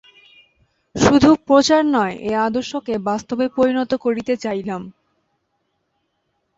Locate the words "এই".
2.27-2.35